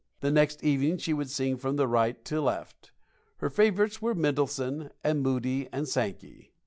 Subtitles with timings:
[0.21, 2.91] The next evening she would sing from right to left.
[3.37, 6.53] Her favorites were Mendelssohn, and Moody and Sankey.